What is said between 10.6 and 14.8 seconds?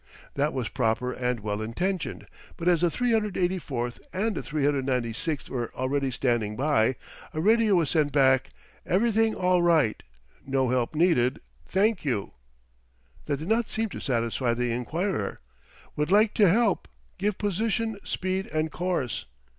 HELP NEEDED THANK YOU. That did not seem to satisfy the